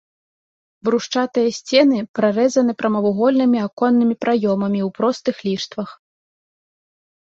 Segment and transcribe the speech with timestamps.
[0.87, 5.89] Брусчатыя сцены прарэзаны прамавугольнымі аконнымі праёмамі ў простых ліштвах.